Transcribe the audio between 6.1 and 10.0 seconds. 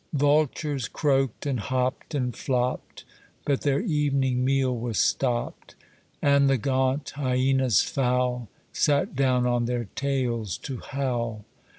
And the gaunt hyenas foul Sat down on their